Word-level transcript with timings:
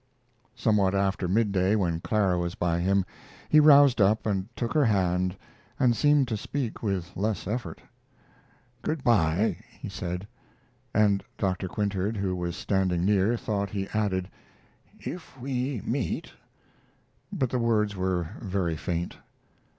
Somewhat 0.55 0.95
after 0.95 1.27
midday, 1.27 1.75
when 1.75 1.99
Clara 1.99 2.39
was 2.39 2.55
by 2.55 2.79
him, 2.79 3.05
he 3.49 3.59
roused 3.59 4.01
up 4.01 4.25
and 4.25 4.47
took 4.55 4.73
her 4.73 4.85
hand, 4.85 5.37
and 5.79 5.95
seemed 5.95 6.27
to 6.29 6.37
speak 6.37 6.81
with 6.81 7.15
less 7.15 7.45
effort. 7.45 7.81
"Good 8.81 9.03
by," 9.03 9.57
he 9.69 9.89
said, 9.89 10.27
and 10.91 11.23
Dr. 11.37 11.67
Quintard, 11.67 12.17
who 12.17 12.35
was 12.35 12.55
standing 12.55 13.05
near, 13.05 13.37
thought 13.37 13.69
he 13.69 13.87
added: 13.89 14.27
"If 14.99 15.39
we 15.39 15.81
meet" 15.85 16.31
but 17.31 17.51
the 17.51 17.59
words 17.59 17.95
were 17.95 18.29
very 18.41 18.77
faint. 18.77 19.17